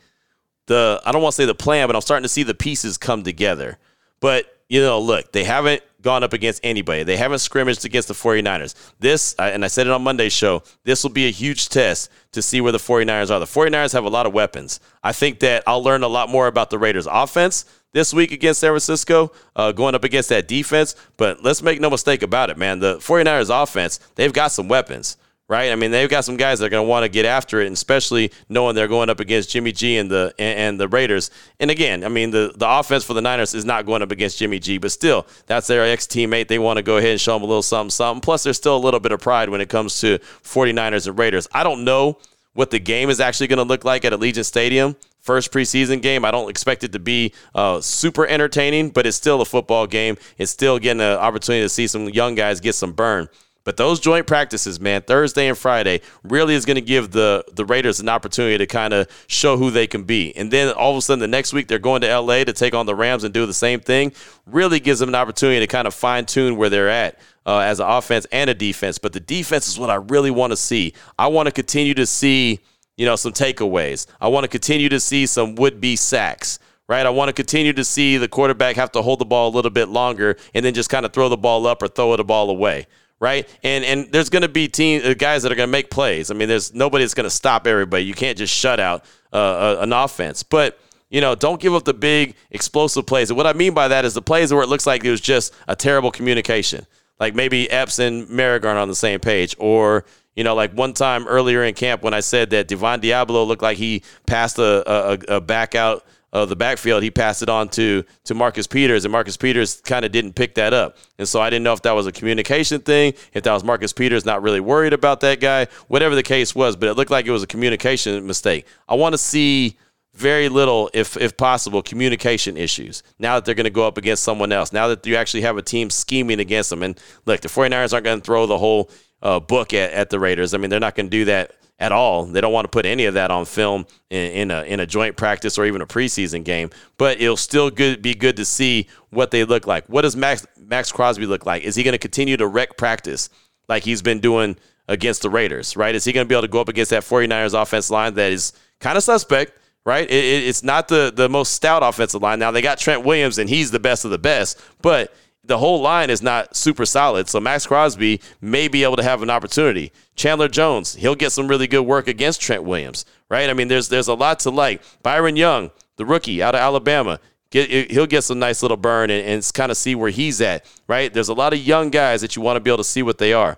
[0.65, 2.97] the I don't want to say the plan, but I'm starting to see the pieces
[2.97, 3.77] come together.
[4.19, 7.03] But you know, look, they haven't gone up against anybody.
[7.03, 8.73] They haven't scrimmaged against the 49ers.
[8.99, 12.41] This, and I said it on Monday's show, this will be a huge test to
[12.41, 13.39] see where the 49ers are.
[13.39, 14.79] The 49ers have a lot of weapons.
[15.03, 18.59] I think that I'll learn a lot more about the Raiders' offense this week against
[18.59, 20.95] San Francisco, uh, going up against that defense.
[21.17, 22.79] But let's make no mistake about it, man.
[22.79, 25.17] The 49ers' offense, they've got some weapons
[25.49, 25.71] right?
[25.71, 27.67] I mean, they've got some guys that are going to want to get after it,
[27.67, 31.31] and especially knowing they're going up against Jimmy G and the and, and, the Raiders.
[31.59, 34.37] And again, I mean, the the offense for the Niners is not going up against
[34.37, 36.47] Jimmy G, but still, that's their ex teammate.
[36.47, 38.21] They want to go ahead and show them a little something, something.
[38.21, 41.47] Plus, there's still a little bit of pride when it comes to 49ers and Raiders.
[41.51, 42.17] I don't know
[42.53, 44.95] what the game is actually going to look like at Allegiant Stadium.
[45.19, 46.23] First preseason game.
[46.23, 50.17] I don't expect it to be uh, super entertaining, but it's still a football game.
[50.37, 53.27] It's still getting an opportunity to see some young guys get some burn.
[53.67, 57.65] But those joint practices, man, Thursday and Friday, really is going to give the the
[57.65, 60.33] Raiders an opportunity to kind of show who they can be.
[60.37, 62.73] And then all of a sudden, the next week they're going to LA to take
[62.73, 64.13] on the Rams and do the same thing.
[64.45, 67.19] Really gives them an opportunity to kind of fine tune where they're at.
[67.45, 70.51] Uh, as an offense and a defense, but the defense is what I really want
[70.51, 70.93] to see.
[71.19, 72.59] I want to continue to see,
[72.95, 74.05] you know, some takeaways.
[74.21, 77.05] I want to continue to see some would-be sacks right?
[77.05, 79.71] I want to continue to see the quarterback have to hold the ball a little
[79.71, 82.49] bit longer and then just kind of throw the ball up or throw the ball
[82.49, 82.87] away
[83.19, 83.47] right?
[83.63, 86.31] And and there's going to be team uh, guys that are going to make plays.
[86.31, 88.03] I mean, there's nobody that's going to stop everybody.
[88.05, 90.79] You can't just shut out uh, an offense, but.
[91.09, 93.29] You know, don't give up the big explosive plays.
[93.29, 95.21] And what I mean by that is the plays where it looks like it was
[95.21, 96.85] just a terrible communication.
[97.17, 100.03] Like maybe Epps and Moehrig aren't on the same page, or
[100.35, 103.63] you know, like one time earlier in camp when I said that Divine Deablo looked
[103.63, 106.05] like he passed a, a, a back out
[106.43, 110.05] of the backfield, he passed it on to to Marcus Peters, and Marcus Peters kind
[110.05, 110.97] of didn't pick that up.
[111.17, 113.93] And so I didn't know if that was a communication thing, if that was Marcus
[113.93, 116.75] Peters not really worried about that guy, whatever the case was.
[116.75, 118.65] But it looked like it was a communication mistake.
[118.87, 119.77] I want to see
[120.13, 123.03] very little, if if possible, communication issues.
[123.19, 125.57] Now that they're going to go up against someone else, now that you actually have
[125.57, 128.89] a team scheming against them, and look, the 49ers aren't going to throw the whole
[129.21, 130.53] uh, book at, at the Raiders.
[130.53, 132.25] I mean, they're not going to do that at all.
[132.25, 134.85] They don't want to put any of that on film in, in, a in a
[134.85, 136.69] joint practice or even a preseason game.
[136.97, 139.85] But it'll still good be good to see what they look like.
[139.87, 141.63] What does Max Maxx Crosby look like?
[141.63, 143.29] Is he going to continue to wreck practice
[143.69, 145.77] like he's been doing against the Raiders?
[145.77, 145.93] Right?
[145.93, 148.31] Is he going to be able to go up against that 49ers offense line that
[148.31, 149.53] is kind of suspect?
[149.85, 150.09] Right?
[150.09, 152.39] It, it, it's not the the most stout offensive line.
[152.39, 155.13] Now they got Trent Williams and he's the best of the best, but
[155.47, 157.29] the whole line is not super solid.
[157.29, 159.91] So Maxx Crosby may be able to have an opportunity.
[160.15, 163.49] Chandler Jones, he'll get some really good work against Trent Williams, right?
[163.49, 164.81] I mean, there's there's a lot to like.
[165.03, 167.19] Byron Young, the rookie out of Alabama.
[167.49, 170.65] Get, he'll get some nice little burn and, and kind of see where he's at,
[170.87, 171.13] right?
[171.13, 173.19] There's a lot of young guys that you want to be able to see what
[173.19, 173.57] they are.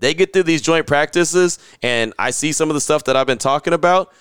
[0.00, 3.28] They get through these joint practices, and I see some of the stuff that I've
[3.28, 4.12] been talking about.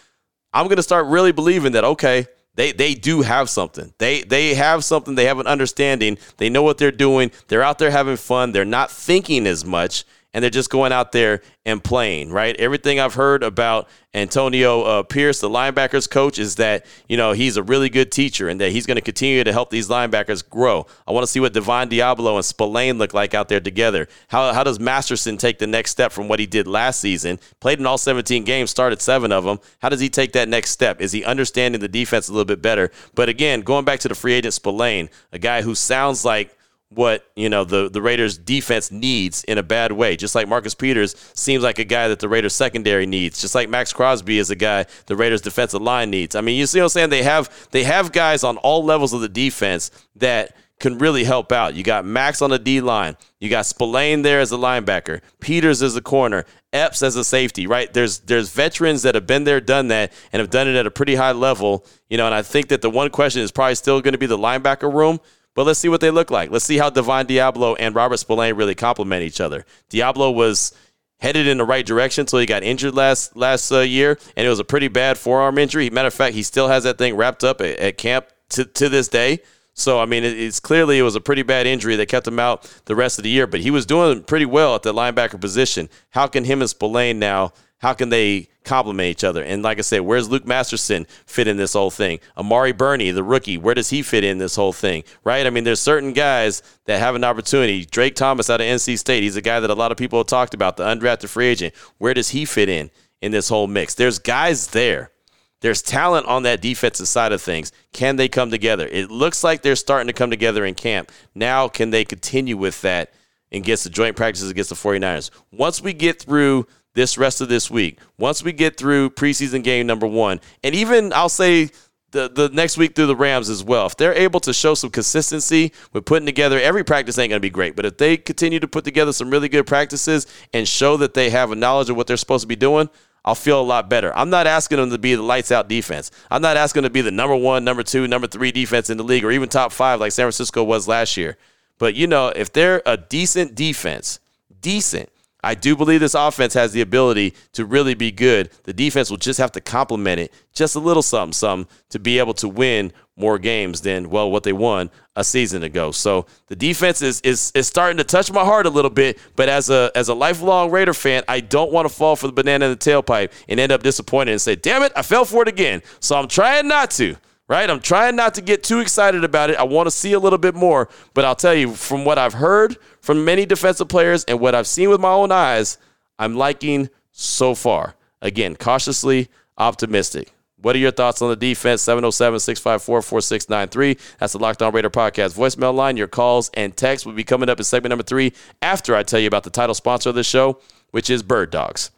[0.54, 3.94] I'm going to start really believing that, okay, they they do have something.
[3.98, 5.16] They they have something.
[5.16, 6.18] They have an understanding.
[6.38, 7.32] They know what they're doing.
[7.48, 8.52] They're out there having fun.
[8.52, 12.56] They're not thinking as much and they're just going out there and playing, right?
[12.58, 17.56] Everything I've heard about Antonio uh, Pierce, the linebackers coach, is that, you know, he's
[17.56, 20.86] a really good teacher and that he's going to continue to help these linebackers grow.
[21.08, 24.08] I want to see what Divine Deablo and Spillane look like out there together.
[24.28, 27.40] How, how does Masterson take the next step from what he did last season?
[27.60, 29.60] Played in all 17 games, started seven of them.
[29.80, 31.00] How does he take that next step?
[31.00, 32.92] Is he understanding the defense a little bit better?
[33.16, 36.58] But again, going back to the free agent Spillane, a guy who sounds like–
[36.96, 40.16] what you know the the Raiders defense needs in a bad way.
[40.16, 43.42] Just like Marcus Peters seems like a guy that the Raiders secondary needs.
[43.42, 46.36] Just like Maxx Crosby is a guy the Raiders defensive line needs.
[46.36, 47.10] I mean, you see what I'm saying?
[47.10, 51.52] They have they have guys on all levels of the defense that can really help
[51.52, 51.76] out.
[51.76, 53.16] You got Max on the D line.
[53.40, 55.22] You got Spillane there as a linebacker.
[55.40, 56.46] Peters as a corner.
[56.74, 57.68] Epps as a safety.
[57.68, 57.94] Right?
[57.94, 60.92] There's there's veterans that have been there, done that, and have done it at a
[60.92, 61.86] pretty high level.
[62.10, 64.26] You know, and I think that the one question is probably still going to be
[64.26, 65.20] the linebacker room.
[65.56, 66.50] But let's see what they look like.
[66.50, 69.66] Let's see how Divine Deablo and Robert Spillane really complement each other.
[69.90, 70.74] Deablo was
[71.20, 74.50] headed in the right direction until he got injured last last uh, year, and it
[74.50, 75.90] was a pretty bad forearm injury.
[75.90, 78.90] Matter of fact, he still has that thing wrapped up at, at camp to, to
[78.90, 79.40] this day.
[79.74, 82.40] So I mean, it, it's clearly it was a pretty bad injury that kept him
[82.40, 83.48] out the rest of the year.
[83.48, 85.90] But he was doing pretty well at the linebacker position.
[86.10, 87.54] How can him and Spillane now
[87.84, 89.44] how can they complement each other?
[89.44, 92.22] And like I said, where's Luke Masterson fit in this whole thing?
[92.38, 95.04] Amari Burney, the rookie, where does he fit in this whole thing?
[95.26, 95.46] Right?
[95.46, 97.84] I mean, there's certain guys that have an opportunity.
[97.84, 100.28] Drake Thomas out of NC State, he's a guy that a lot of people have
[100.28, 101.74] talked about, the undrafted free agent.
[101.98, 102.90] Where does he fit in
[103.22, 103.96] in this whole mix?
[103.96, 105.12] There's guys there.
[105.60, 107.74] There's talent on that defensive side of things.
[107.92, 108.88] Can they come together?
[108.88, 111.12] It looks like they're starting to come together in camp.
[111.36, 113.12] Now, can they continue with that
[113.52, 115.32] against the joint practices against the 49ers?
[115.52, 118.00] Once we get through this rest of this week.
[118.18, 121.70] Once we get through preseason game number one, and even I'll say
[122.14, 123.88] the, the next week through the Rams as well.
[123.88, 127.46] If they're able to show some consistency with putting together every practice ain't going to
[127.46, 130.96] be great, but if they continue to put together some really good practices and show
[130.98, 132.90] that they have a knowledge of what they're supposed to be doing,
[133.26, 134.16] I'll feel a lot better.
[134.18, 136.12] I'm not asking them to be the lights out defense.
[136.30, 138.98] I'm not asking them to be the number one, number two, number three defense in
[138.98, 141.38] the league or even top five like San Francisco was last year.
[141.80, 144.20] But, you know, if they're a decent defense,
[144.62, 145.10] decent,
[145.44, 148.50] I do believe this offense has the ability to really be good.
[148.64, 152.20] The defense will just have to complement it just a little something, some to be
[152.20, 155.92] able to win more games than well what they won a season ago.
[155.92, 159.20] So the defense is is is starting to touch my heart a little bit.
[159.36, 162.34] But as a as a lifelong Raider fan, I don't want to fall for the
[162.34, 165.42] banana in the tailpipe and end up disappointed and say, "Damn it, I fell for
[165.42, 167.16] it again." So I'm trying not to
[167.50, 167.70] right?
[167.70, 169.58] I'm trying not to get too excited about it.
[169.58, 172.34] I want to see a little bit more, but I'll tell you from what I've
[172.34, 175.78] heard from many defensive players and what I've seen with my own eyes,
[176.18, 177.96] I'm liking so far.
[178.22, 180.32] Again, cautiously optimistic.
[180.56, 181.82] What are your thoughts on the defense?
[181.82, 183.98] 707 654 4693.
[184.18, 185.98] That's the Locked On Raider podcast voicemail line.
[185.98, 189.20] Your calls and texts will be coming up in segment number three after I tell
[189.20, 190.62] you about the title sponsor of the show,
[190.92, 191.92] which is Bird Dogs.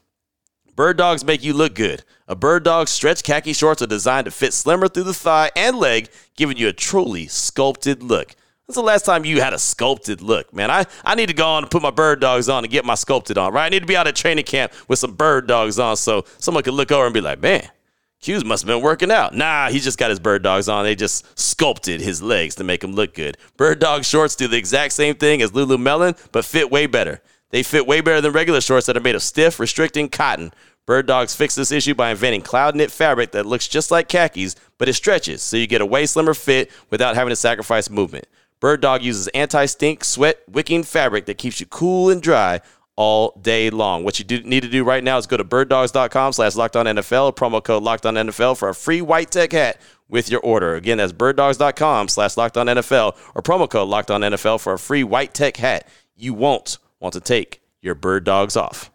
[0.76, 2.04] Bird dogs make you look good.
[2.28, 5.78] A bird dog's stretch khaki shorts are designed to fit slimmer through the thigh and
[5.78, 8.36] leg, giving you a truly sculpted look.
[8.66, 10.72] When's the last time you had a sculpted look, man?
[10.72, 12.96] I, I need to go on and put my bird dogs on and get my
[12.96, 13.66] sculpted on, right?
[13.66, 16.64] I need to be out at training camp with some bird dogs on so someone
[16.64, 17.70] could look over and be like, man,
[18.18, 19.36] Hughes must have been working out.
[19.36, 20.84] Nah, he just got his bird dogs on.
[20.84, 23.38] They just sculpted his legs to make him look good.
[23.56, 27.22] Bird dog shorts do the exact same thing as Lululemon, but fit way better.
[27.52, 30.52] They fit way better than regular shorts that are made of stiff, restricting cotton.
[30.88, 34.56] Bird Dogs fixed this issue by inventing cloud knit fabric that looks just like khakis,
[34.78, 38.28] but it stretches, so you get a way slimmer fit without having to sacrifice movement.
[38.60, 42.62] Bird Dog uses anti stink, sweat wicking fabric that keeps you cool and dry
[42.96, 44.04] all day long.
[44.04, 47.64] What you do, need to do right now is go to birddogs.com slash NFL, promo
[47.64, 50.76] code locked on NFL for a free white tech hat with your order.
[50.76, 55.34] Again, that's birddogs.com slash NFL or promo code locked on NFL for a free white
[55.34, 55.88] tech hat.
[56.16, 58.92] You won't want to take your bird dogs off.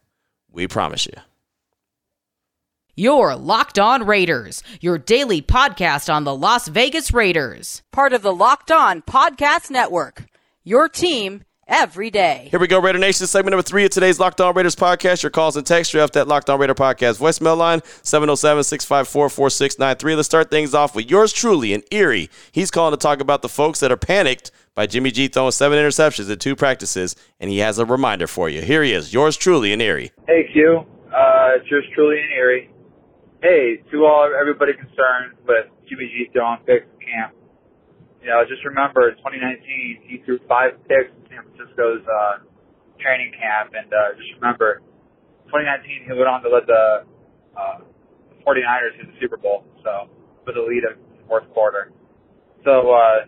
[0.51, 1.13] We promise you.
[3.01, 7.81] Your Locked On Raiders, your daily podcast on the Las Vegas Raiders.
[7.93, 10.27] Part of the Locked On Podcast Network.
[10.65, 12.49] Your team every day.
[12.51, 13.27] Here we go, Raider Nation.
[13.27, 15.23] Segment number three of today's Locked On Raiders podcast.
[15.23, 19.31] Your calls and texts are off that Locked On Raider podcast voicemail line, 707 654
[19.31, 20.15] 4693.
[20.15, 22.29] Let's start things off with yours truly in Erie.
[22.53, 25.79] He's calling to talk about the folks that are panicked by Jimmy G throwing seven
[25.79, 28.61] interceptions in two practices, and he has a reminder for you.
[28.61, 30.13] Here he is, yours truly in Erie.
[30.27, 30.85] Hey, Q.
[31.07, 32.71] Uh, it's yours truly in Erie.
[33.41, 37.33] Hey, to all everybody concerned with Jimmy G throwing picks in camp.
[38.21, 42.45] You know, just remember in 2019 he threw five picks in San Francisco's uh,
[43.01, 44.85] training camp, and uh, just remember
[45.49, 47.09] 2019 he went on to lead the
[47.57, 47.81] uh,
[48.45, 50.13] 49ers to the Super Bowl, so
[50.45, 51.97] with a lead of the fourth quarter.
[52.69, 53.25] So uh,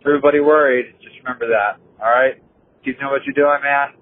[0.00, 1.76] everybody worried, just remember that.
[2.00, 2.40] All right,
[2.80, 4.00] keep doing what you're doing, man.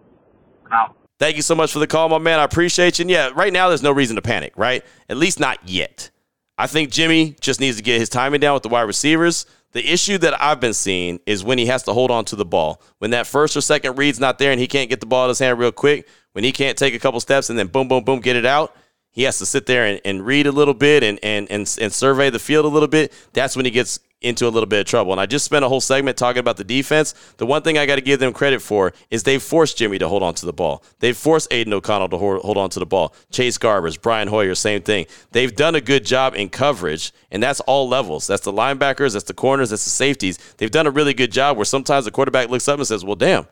[0.63, 1.08] I'm out.
[1.19, 2.39] Thank you so much for the call, my man.
[2.39, 3.03] I appreciate you.
[3.03, 4.85] And yeah, right now there's no reason to panic, right?
[5.09, 6.11] At least not yet.
[6.57, 9.47] I think Jimmy just needs to get his timing down with the wide receivers.
[9.73, 12.45] The issue that I've been seeing is when he has to hold on to the
[12.45, 12.81] ball.
[12.99, 15.29] When that first or second read's not there and he can't get the ball in
[15.29, 18.05] his hand real quick, when he can't take a couple steps and then boom, boom,
[18.05, 18.75] boom, get it out,
[19.11, 21.93] he has to sit there and, and read a little bit and, and, and, and
[21.93, 23.13] survey the field a little bit.
[23.33, 25.13] That's when he gets into a little bit of trouble.
[25.13, 27.15] And I just spent a whole segment talking about the defense.
[27.37, 30.09] The one thing I got to give them credit for is they've forced Jimmy to
[30.09, 30.83] hold on to the ball.
[30.99, 33.15] They've forced Aidan O'Connell to hold on to the ball.
[33.31, 35.07] Chase Garbers, Brian Hoyer, same thing.
[35.31, 38.27] They've done a good job in coverage, and that's all levels.
[38.27, 40.39] That's the linebackers, that's the corners, that's the safeties.
[40.57, 43.17] They've done a really good job where sometimes the quarterback looks up and says, well,
[43.17, 43.47] damn,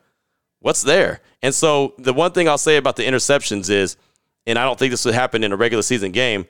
[0.58, 1.20] what's there?
[1.42, 3.96] And so the one thing I'll say about the interceptions is,
[4.48, 6.46] and I don't think this would happen in a regular season game,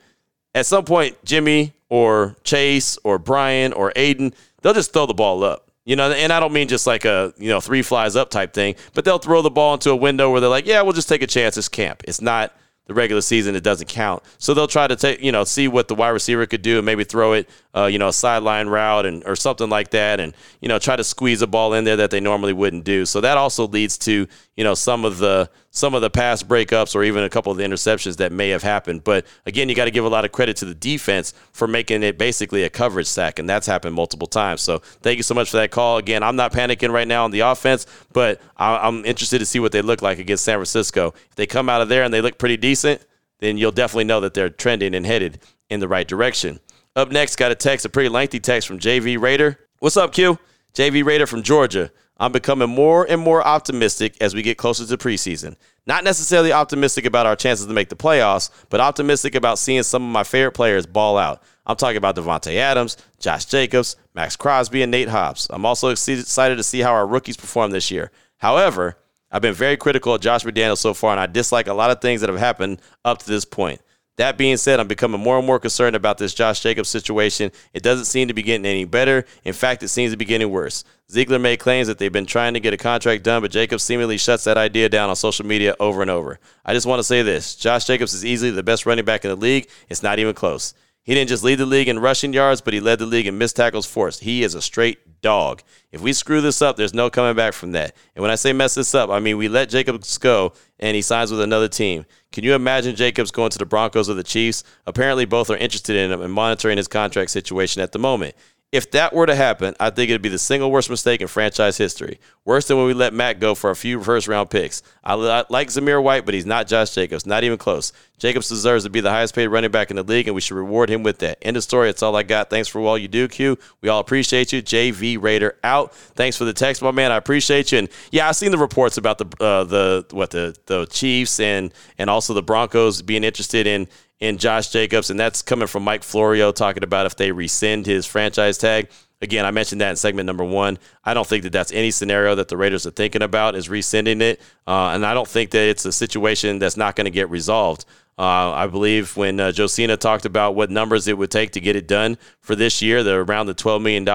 [0.55, 4.33] at some point, Jimmy or Chase or Brian or Aidan,–
[4.67, 5.71] they'll just throw the ball up.
[5.85, 8.53] You know, and I don't mean just like a, you know, three flies up type
[8.53, 11.09] thing, but they'll throw the ball into a window where they're like, yeah, we'll just
[11.09, 11.57] take a chance.
[11.57, 12.03] It's camp.
[12.09, 12.53] It's not
[12.87, 14.23] the regular season, it doesn't count.
[14.39, 16.87] So they'll try to take, you know, see what the wide receiver could do and
[16.87, 20.35] maybe throw it, uh, you know, a sideline route and or something like that, and
[20.61, 23.05] you know, try to squeeze a ball in there that they normally wouldn't do.
[23.05, 26.95] So that also leads to, you know, some of the some of the pass breakups
[26.95, 29.05] or even a couple of the interceptions that may have happened.
[29.05, 32.03] But again, you got to give a lot of credit to the defense for making
[32.03, 34.63] it basically a coverage sack, and that's happened multiple times.
[34.63, 35.99] So thank you so much for that call.
[35.99, 39.73] Again, I'm not panicking right now on the offense, but I'm interested to see what
[39.73, 41.15] they look like against San Francisco.
[41.31, 43.05] If they come out of there and they look pretty decent
[43.39, 46.61] then you'll definitely know that they're trending and headed in the right direction.
[46.95, 49.59] Up next, got a text, a pretty lengthy text from JV Raider.
[49.81, 50.39] What's up, Q?
[50.75, 51.91] JV Raider from Georgia.
[52.19, 55.57] I'm becoming more and more optimistic as we get closer to preseason.
[55.87, 60.03] Not necessarily optimistic about our chances to make the playoffs, but optimistic about seeing some
[60.03, 61.43] of my favorite players ball out.
[61.67, 65.47] I'm talking about Davante Adams, Josh Jacobs, Maxx Crosby, and Nate Hobbs.
[65.51, 68.11] I'm also excited to see how our rookies perform this year.
[68.39, 68.97] However,
[69.31, 72.01] I've been very critical of Josh McDaniels so far, and I dislike a lot of
[72.01, 73.81] things that have happened up to this point.
[74.17, 77.53] That being said, I'm becoming more and more concerned about this Josh Jacobs situation.
[77.75, 79.27] It doesn't seem to be getting any better.
[79.45, 80.85] In fact, it seems to be getting worse.
[81.11, 84.17] Ziegler made claims that they've been trying to get a contract done, but Jacobs seemingly
[84.17, 86.41] shuts that idea down on social media over and over.
[86.65, 89.29] I just want to say this Josh Jacobs is easily the best running back in
[89.29, 89.69] the league.
[89.91, 90.73] It's not even close.
[91.07, 93.39] He didn't just lead the league in rushing yards, but he led the league in
[93.39, 94.25] missed tackles forced.
[94.25, 95.63] He is a straight dog.
[95.93, 97.95] If we screw this up, there's no coming back from that.
[98.17, 101.03] And when I say mess this up, I mean we let Jacobs go and he
[101.03, 102.07] signs with another team.
[102.33, 104.65] Can you imagine Jacobs going to the Broncos or the Chiefs?
[104.85, 108.35] Apparently, both are interested in him and monitoring his contract situation at the moment.
[108.77, 111.79] If that were to happen, I think it'd be the single worst mistake in franchise
[111.79, 112.21] history.
[112.45, 114.83] Worse than when we let Mack go for a few first round picks.
[115.03, 115.15] I
[115.49, 117.95] like Zamir White, but he's not Josh Jacobs, not even close.
[118.19, 120.57] Jacobs deserves to be the highest paid running back in the league, and we should
[120.57, 121.39] reward him with that.
[121.41, 121.89] End of story.
[121.89, 122.51] That's all I got.
[122.51, 123.57] Thanks for all you do, Q.
[123.81, 124.63] We all appreciate you.
[124.63, 125.95] JV Raider out.
[125.95, 127.13] Thanks for the text, my man.
[127.13, 127.79] I appreciate you.
[127.79, 131.73] And yeah, I've seen the reports about the uh, the what the the Chiefs and
[131.97, 133.89] and also the Broncos being interested in
[134.21, 138.07] in Josh Jacobs, and that's coming from Mike Florio talking about if they rescind his
[138.07, 138.89] franchise tag.
[139.23, 140.79] Again, I mentioned that in segment number one.
[141.05, 144.21] I don't think that that's any scenario that the Raiders are thinking about is rescinding
[144.21, 147.31] it, uh, and I don't think that it's a situation that's not going to get
[147.31, 147.87] resolved.
[148.19, 151.77] Uh, I believe when uh, Josina talked about what numbers it would take to get
[151.77, 154.09] it done for this year, the around the $12 million,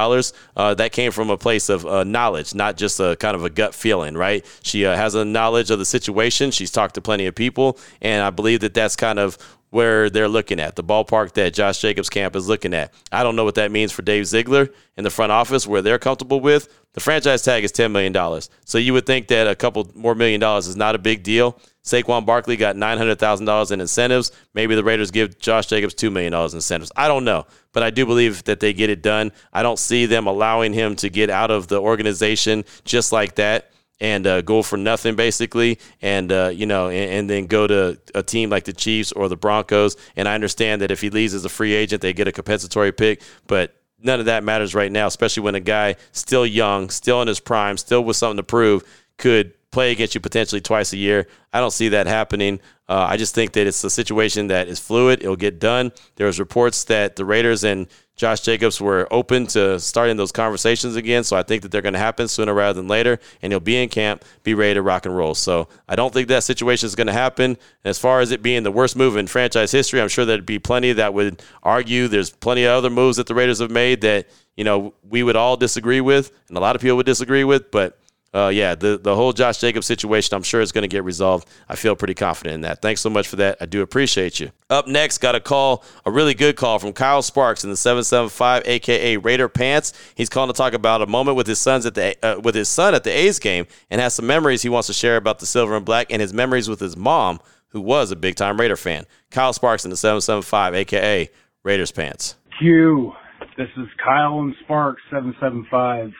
[0.56, 3.50] uh, that came from a place of uh, knowledge, not just a kind of a
[3.52, 4.44] gut feeling, right?
[4.64, 6.50] She uh, has a knowledge of the situation.
[6.50, 9.38] She's talked to plenty of people, and I believe that that's kind of
[9.72, 12.94] where they're looking at, the ballpark that Josh Jacobs camp is looking at.
[13.12, 15.98] I don't know what that means for Dave Ziegler in the front office where they're
[15.98, 16.68] comfortable with.
[16.94, 18.42] The franchise tag is $10 million.
[18.66, 21.58] So you would think that a couple more million dollars is not a big deal.
[21.86, 24.34] Saquon Barkley got $900,000 in incentives.
[24.54, 26.92] Maybe the Raiders give Josh Jacobs $2 million in incentives.
[26.98, 29.32] I don't know, but I do believe that they get it done.
[29.54, 33.72] I don't see them allowing him to get out of the organization just like that
[34.02, 37.98] and uh, go for nothing basically, and uh, you know, and, and, then go to
[38.16, 39.96] a team like the Chiefs or the Broncos.
[40.16, 42.92] And I understand that if he leaves as a free agent, they get a compensatory
[42.92, 47.22] pick, but none of that matters right now, especially when a guy still young, still
[47.22, 48.84] in his prime, still with something to prove,
[49.18, 51.28] could play against you potentially twice a year.
[51.54, 52.60] I don't see that happening.
[52.88, 55.22] Uh, I just think that it's a situation that is fluid.
[55.22, 55.94] It'll get done.
[56.18, 60.96] There was reports that the Raiders and Josh Jacobs were open to starting those conversations
[60.96, 61.24] again.
[61.24, 63.20] So I think that they're going to happen sooner rather than later.
[63.42, 65.34] And he'll be in camp, be ready to rock and roll.
[65.36, 67.58] So I don't think that situation is going to happen.
[67.86, 70.60] As far as it being the worst move in franchise history, I'm sure there'd be
[70.60, 74.28] plenty that would argue there's plenty of other moves that the Raiders have made that,
[74.58, 77.72] you know, we would all disagree with and a lot of people would disagree with.
[77.72, 77.98] But
[78.34, 81.50] uh, yeah, the, the whole Josh Jacobs situation, I'm sure is going to get resolved.
[81.68, 82.82] I feel pretty confident in that.
[82.82, 83.58] Thanks so much for that.
[83.60, 84.52] I do appreciate you.
[84.70, 88.64] Up next, got a call, a really good call from Kyle Sparks in the 775,
[88.66, 89.92] aka Raider Pants.
[90.16, 92.70] He's calling to talk about a moment with his sons at the uh, with his
[92.70, 95.46] son at the A's game, and has some memories he wants to share about the
[95.46, 98.78] silver and black, and his memories with his mom, who was a big time Raider
[98.78, 99.06] fan.
[99.30, 101.30] Kyle Sparks in the 775, aka
[101.64, 102.36] Raiders Pants.
[102.60, 103.12] Q.
[103.58, 106.14] This is Kyle and Sparks 775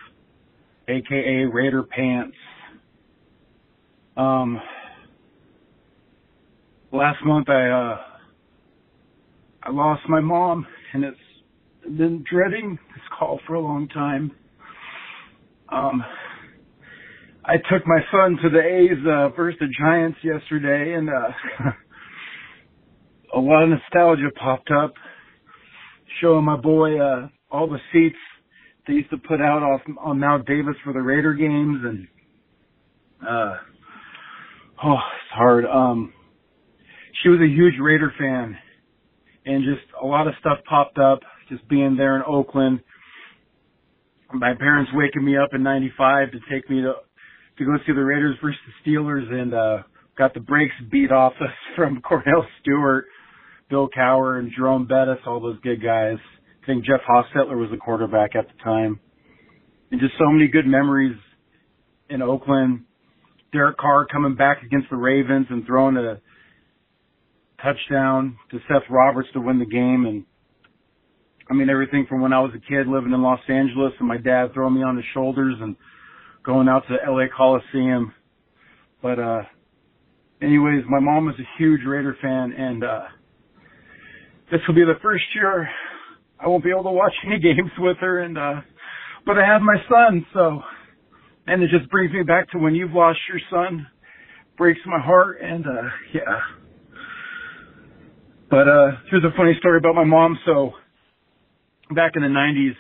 [0.92, 2.36] aka Raider Pants.
[4.18, 4.60] Um,
[6.92, 7.98] last month I uh,
[9.64, 11.18] I lost my mom, and it's
[11.84, 14.32] been dreading this call for a long time.
[15.70, 16.04] Um,
[17.46, 21.72] I took my son to the A's uh, versus the Giants yesterday, and uh,
[23.36, 24.94] a lot of nostalgia popped up,
[26.20, 28.18] showing my boy uh, all the seats
[28.88, 32.08] they used to put out off on Mount Davis for the Raider games and
[33.28, 33.56] uh
[34.84, 35.66] oh it's hard.
[35.66, 36.14] Um
[37.22, 38.58] she was a huge Raider fan
[39.46, 42.80] and just a lot of stuff popped up just being there in Oakland.
[44.34, 46.94] My parents waking me up in ninety five to take me to
[47.58, 49.84] to go see the Raiders versus the Steelers and uh
[50.18, 53.06] got the brakes beat off us from Kordell Stewart,
[53.70, 56.18] Bill Cowher and Jerome Bettis, all those good guys.
[56.62, 59.00] I think Jeff Hostetler was the quarterback at the time.
[59.92, 61.18] And just so many good memories
[62.10, 62.86] in Oakland.
[63.52, 66.20] Derek Carr coming back against the Ravens and throwing a
[67.62, 70.06] touchdown to Seth Roberts to win the game.
[70.06, 70.26] And
[71.50, 74.18] I mean, everything from when I was a kid living in Los Angeles and my
[74.18, 75.76] dad throwing me on his shoulders and
[76.46, 78.14] going out to the LA Coliseum.
[79.02, 79.42] But, uh,
[80.42, 83.02] anyways, my mom was a huge Raider fan and, uh,
[84.52, 85.68] this will be the first year
[86.42, 88.62] I won't be able to watch any games with her and uh
[89.24, 90.62] but I have my son, so
[91.46, 93.86] and it just brings me back to when you've lost your son.
[94.58, 96.40] Breaks my heart and uh yeah.
[98.50, 100.38] But uh here's a funny story about my mom.
[100.46, 100.72] So
[101.94, 102.76] back in the nineties,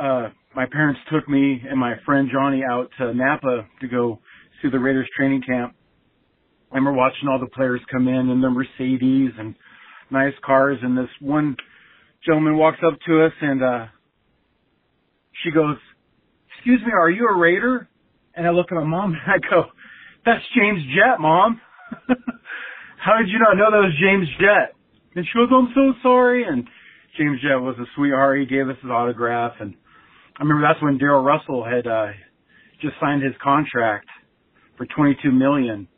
[0.00, 4.20] uh my parents took me and my friend Johnny out to Napa to go
[4.62, 5.74] see the Raiders training camp.
[6.72, 9.54] And we're watching all the players come in in their Mercedes and
[10.10, 11.56] nice cars and this one
[12.26, 13.86] gentleman walks up to us and uh
[15.42, 15.76] she goes,
[16.56, 17.88] Excuse me, are you a Raider?
[18.34, 19.64] And I look at my mom and I go,
[20.24, 21.60] That's James Jett, Mom.
[22.98, 24.74] How did you not know that was James Jett?
[25.14, 26.66] And she goes, I'm so sorry and
[27.18, 28.40] James Jett was a sweetheart.
[28.40, 29.74] He gave us his autograph and
[30.36, 32.08] I remember that's when Darrell Russell had uh
[32.80, 34.08] just signed his contract
[34.76, 35.88] for twenty two million.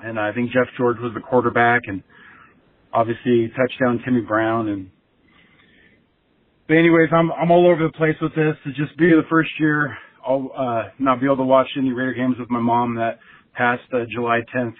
[0.00, 2.02] And I think Jeff George was the quarterback and
[2.92, 4.90] obviously touchdown Timmy Brown and
[6.72, 8.56] but anyways, I'm I'm all over the place with this.
[8.64, 9.94] To just be the first year,
[10.26, 13.18] I'll uh, not be able to watch any Raider games with my mom that
[13.52, 14.72] past uh, July 10th.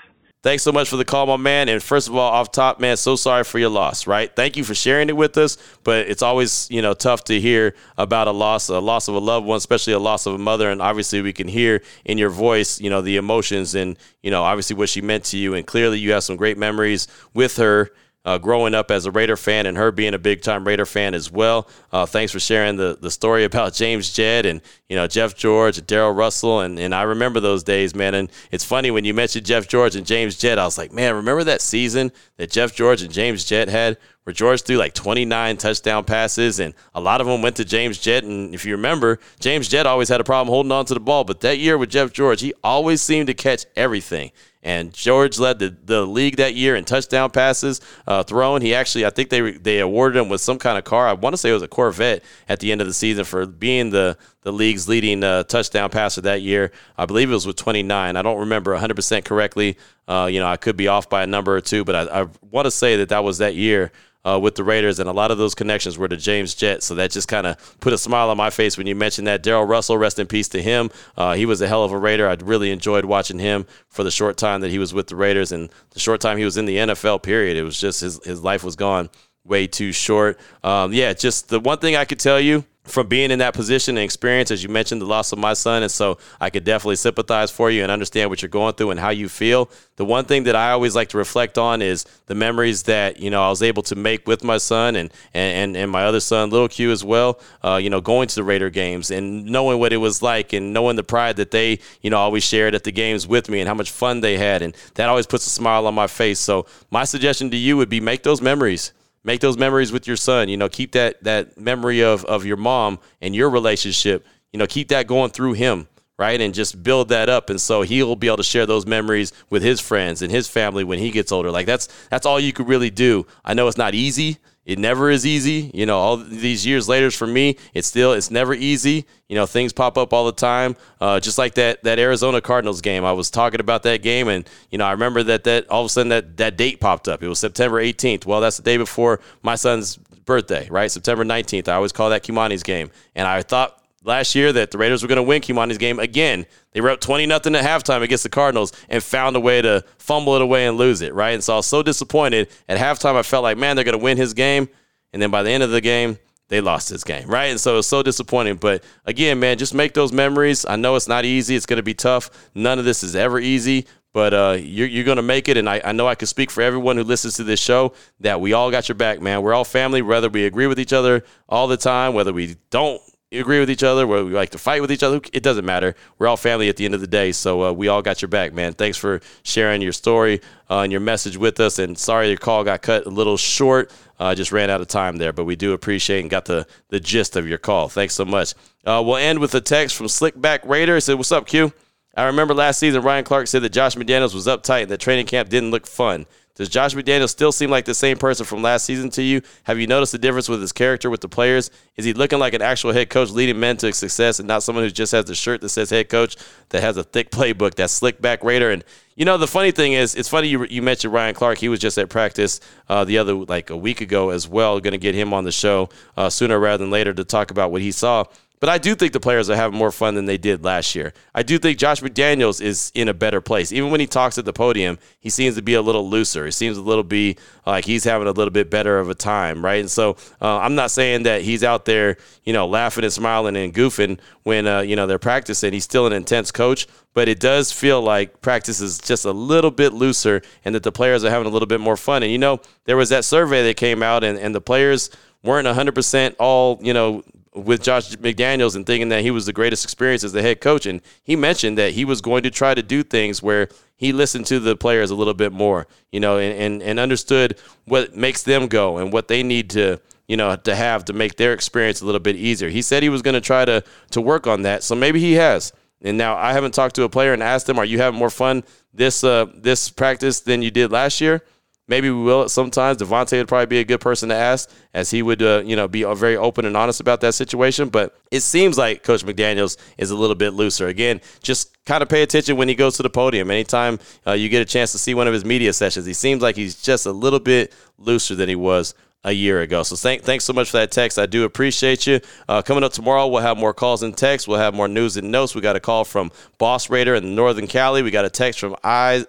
[0.42, 1.68] Thanks so much for the call, my man.
[1.68, 4.34] And first of all, off top, man, so sorry for your loss, right?
[4.34, 5.58] Thank you for sharing it with us.
[5.84, 9.20] But it's always, you know, tough to hear about a loss, a loss of a
[9.20, 10.70] loved one, especially a loss of a mother.
[10.70, 14.42] And obviously, we can hear in your voice, you know, the emotions and, you know,
[14.44, 15.52] obviously what she meant to you.
[15.52, 17.90] And clearly, you have some great memories with her
[18.24, 21.14] uh, growing up as a Raider fan and her being a big time Raider fan
[21.14, 21.68] as well.
[21.90, 25.78] Uh, thanks for sharing the, the story about James Jett and you know Jeff George
[25.78, 28.14] and Darrell Russell and, and I remember those days, man.
[28.14, 31.14] And it's funny when you mentioned Jeff George and James Jett, I was like, man,
[31.14, 35.56] remember that season that Jeff George and James Jett had where George threw like 29
[35.56, 38.24] touchdown passes, and a lot of them went to James Jett.
[38.24, 41.24] And if you remember, James Jett always had a problem holding on to the ball,
[41.24, 44.30] but that year with Jeff George, he always seemed to catch everything.
[44.64, 48.62] And George led the, the league that year in touchdown passes uh, thrown.
[48.62, 51.08] He actually, I think they they awarded him with some kind of car.
[51.08, 53.44] I want to say it was a Corvette at the end of the season for
[53.44, 56.70] being the the league's leading uh, touchdown passer that year.
[56.96, 58.16] I believe it was with 29.
[58.16, 59.78] I don't remember 100% correctly.
[60.06, 62.28] Uh, you know, I could be off by a number or two, but I, I
[62.50, 63.90] want to say that that was that year
[64.24, 66.82] uh, with the Raiders, and a lot of those connections were to James Jett.
[66.82, 69.42] So that just kind of put a smile on my face when you mentioned that.
[69.42, 70.90] Darrell Russell, rest in peace to him.
[71.16, 72.28] Uh, he was a hell of a Raider.
[72.28, 75.52] I really enjoyed watching him for the short time that he was with the Raiders
[75.52, 77.22] and the short time he was in the NFL.
[77.22, 77.56] Period.
[77.56, 79.10] It was just his his life was gone
[79.44, 80.38] way too short.
[80.62, 83.96] Um, yeah, just the one thing I could tell you from being in that position
[83.96, 85.82] and experience, as you mentioned, the loss of my son.
[85.82, 88.98] And so I could definitely sympathize for you and understand what you're going through and
[88.98, 89.70] how you feel.
[89.96, 93.30] The one thing that I always like to reflect on is the memories that, you
[93.30, 96.50] know, I was able to make with my son and, and, and my other son,
[96.50, 99.92] Little Q, as well, uh, you know, going to the Raider games and knowing what
[99.92, 102.92] it was like and knowing the pride that they, you know, always shared at the
[102.92, 104.60] games with me and how much fun they had.
[104.60, 106.40] And that always puts a smile on my face.
[106.40, 108.92] So my suggestion to you would be make those memories
[109.24, 110.48] make those memories with your son.
[110.48, 114.26] You know, keep that that memory of of your mom and your relationship.
[114.52, 116.40] You know, keep that going through him, right?
[116.40, 119.62] And just build that up, and so he'll be able to share those memories with
[119.62, 121.50] his friends and his family when he gets older.
[121.50, 123.26] Like that's that's all you could really do.
[123.44, 124.38] I know it's not easy.
[124.64, 125.72] It never is easy.
[125.74, 129.06] You know, all these years later for me, it's still it's never easy.
[129.28, 130.76] You know, things pop up all the time.
[131.00, 133.04] Uh, just like that that Arizona Cardinals game.
[133.04, 135.86] I was talking about that game, and you know, I remember that that all of
[135.86, 137.22] a sudden that that date popped up.
[137.22, 138.24] It was September 18th.
[138.24, 140.90] Well, that's the day before my son's birthday, right?
[140.90, 141.68] September 19th.
[141.68, 145.08] I always call that Kimani's game, and I thought last year that the Raiders were
[145.08, 146.46] going to win Kimani's game again.
[146.72, 149.84] They were up 20 nothing at halftime against the Cardinals and found a way to
[149.98, 151.34] fumble it away and lose it, right?
[151.34, 152.48] And so I was so disappointed.
[152.68, 154.68] At halftime, I felt like, man, they're going to win his game.
[155.12, 156.18] And then by the end of the game,
[156.48, 157.46] they lost this game, right?
[157.46, 158.56] And so it's so disappointing.
[158.56, 160.66] But again, man, just make those memories.
[160.66, 161.56] I know it's not easy.
[161.56, 162.30] It's going to be tough.
[162.54, 165.56] None of this is ever easy, but uh, you're, you're going to make it.
[165.56, 168.40] And I, I know I can speak for everyone who listens to this show that
[168.40, 169.42] we all got your back, man.
[169.42, 173.00] We're all family, whether we agree with each other all the time, whether we don't
[173.40, 175.20] agree with each other, whether we like to fight with each other.
[175.32, 175.94] It doesn't matter.
[176.18, 177.32] We're all family at the end of the day.
[177.32, 178.72] So uh, we all got your back, man.
[178.74, 181.78] Thanks for sharing your story uh, and your message with us.
[181.78, 183.90] And sorry your call got cut a little short.
[184.18, 186.66] I uh, just ran out of time there, but we do appreciate and got the,
[186.88, 187.88] the gist of your call.
[187.88, 188.54] Thanks so much.
[188.84, 190.96] Uh, we'll end with a text from Slickback Raider.
[190.96, 191.72] It said, What's up, Q?
[192.14, 195.26] I remember last season Ryan Clark said that Josh McDaniels was uptight and that training
[195.26, 196.26] camp didn't look fun.
[196.54, 199.40] Does Josh McDaniels still seem like the same person from last season to you?
[199.64, 201.70] Have you noticed the difference with his character with the players?
[201.96, 204.84] Is he looking like an actual head coach leading men to success and not someone
[204.84, 206.36] who just has the shirt that says head coach
[206.68, 208.70] that has a thick playbook, that slick back Raider?
[208.70, 208.84] And
[209.14, 211.56] you know, the funny thing is, it's funny you, you mentioned Ryan Clark.
[211.56, 214.78] He was just at practice uh, the other, like a week ago as well.
[214.78, 215.88] Going to get him on the show
[216.18, 218.24] uh, sooner rather than later to talk about what he saw.
[218.62, 221.14] But I do think the players are having more fun than they did last year.
[221.34, 223.72] I do think Josh McDaniels is in a better place.
[223.72, 226.44] Even when he talks at the podium, he seems to be a little looser.
[226.44, 227.36] He seems a little be
[227.66, 229.80] like he's having a little bit better of a time, right?
[229.80, 233.56] And so uh, I'm not saying that he's out there, you know, laughing and smiling
[233.56, 235.72] and goofing when uh, you know they're practicing.
[235.72, 239.72] He's still an intense coach, but it does feel like practice is just a little
[239.72, 242.22] bit looser, and that the players are having a little bit more fun.
[242.22, 245.10] And you know, there was that survey that came out, and, and the players
[245.42, 247.22] weren't 100% all, you know,
[247.54, 250.86] with Josh McDaniels and thinking that he was the greatest experience as the head coach.
[250.86, 254.46] And he mentioned that he was going to try to do things where he listened
[254.46, 258.42] to the players a little bit more, you know, and, and, and understood what makes
[258.42, 262.00] them go and what they need to, you know, to have to make their experience
[262.00, 262.70] a little bit easier.
[262.70, 264.82] He said he was going to try to to work on that.
[264.82, 265.72] So maybe he has.
[266.00, 268.30] And now I haven't talked to a player and asked them, "Are you having more
[268.30, 271.44] fun this uh, this practice than you did last year?"
[271.88, 272.98] Maybe we will sometimes.
[272.98, 275.88] Davante would probably be a good person to ask, as he would, uh, you know,
[275.88, 277.88] be very open and honest about that situation.
[277.88, 280.86] But it seems like Coach McDaniels is a little bit looser.
[280.86, 283.50] Again, just kind of pay attention when he goes to the podium.
[283.50, 286.40] Anytime uh, you get a chance to see one of his media sessions, he seems
[286.40, 289.82] like he's just a little bit looser than he was a year ago.
[289.82, 291.18] So thank, thanks so much for that text.
[291.18, 292.20] I do appreciate you.
[292.48, 294.48] Uh, coming up tomorrow, we'll have more calls and texts.
[294.48, 295.54] We'll have more news and notes.
[295.54, 298.02] We got a call from Boss Raider in Northern Cali.
[298.02, 299.26] We got a text from I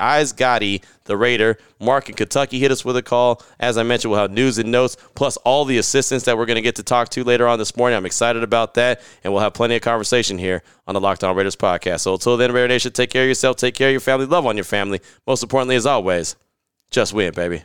[0.00, 1.58] Eyes Gotti, the Raider.
[1.78, 3.42] Mark in Kentucky hit us with a call.
[3.58, 6.56] As I mentioned, we'll have news and notes, plus all the assistants that we're going
[6.56, 7.96] to get to talk to later on this morning.
[7.96, 11.36] I'm excited about that, and we'll have plenty of conversation here on the Locked On
[11.36, 12.00] Raiders podcast.
[12.00, 14.46] So until then, Raider Nation, take care of yourself, take care of your family, love
[14.46, 15.00] on your family.
[15.26, 16.36] Most importantly, as always,
[16.90, 17.62] just win, baby.